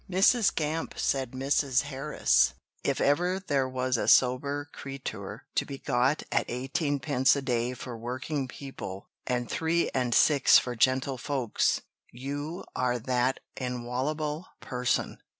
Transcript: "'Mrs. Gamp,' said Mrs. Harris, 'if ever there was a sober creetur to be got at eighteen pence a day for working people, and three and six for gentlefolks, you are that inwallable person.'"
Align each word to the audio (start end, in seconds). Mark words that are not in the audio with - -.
"'Mrs. 0.09 0.55
Gamp,' 0.55 0.97
said 0.97 1.33
Mrs. 1.33 1.83
Harris, 1.83 2.55
'if 2.83 2.99
ever 2.99 3.39
there 3.39 3.69
was 3.69 3.97
a 3.97 4.07
sober 4.07 4.67
creetur 4.73 5.45
to 5.53 5.63
be 5.63 5.77
got 5.77 6.23
at 6.31 6.49
eighteen 6.49 6.99
pence 6.99 7.35
a 7.35 7.41
day 7.43 7.75
for 7.75 7.95
working 7.95 8.47
people, 8.47 9.09
and 9.27 9.47
three 9.47 9.91
and 9.91 10.15
six 10.15 10.57
for 10.57 10.75
gentlefolks, 10.75 11.81
you 12.11 12.63
are 12.75 12.97
that 12.97 13.41
inwallable 13.57 14.45
person.'" 14.59 15.19